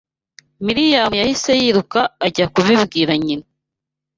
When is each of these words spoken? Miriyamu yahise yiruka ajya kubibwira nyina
Miriyamu 0.65 1.15
yahise 1.21 1.51
yiruka 1.61 1.99
ajya 2.25 2.45
kubibwira 2.53 3.13
nyina 3.25 3.45